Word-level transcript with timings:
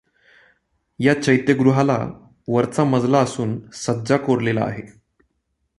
या 0.99 1.21
चैत्यगृहाला 1.21 1.97
वरचा 2.47 2.83
मजला 2.83 3.19
असून 3.19 3.59
सज्जा 3.73 4.17
कोरलेला 4.17 4.61
आहे. 4.61 5.01